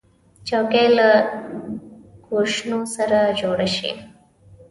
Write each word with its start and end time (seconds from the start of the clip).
چوکۍ 0.47 0.87
له 0.97 1.09
کوشنو 2.25 2.79
سره 2.95 3.19
جوړه 3.39 3.67
شي. 3.75 3.91